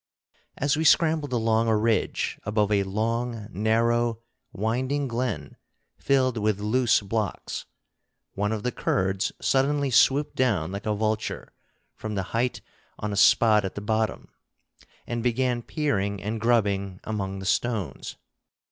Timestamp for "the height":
12.15-12.61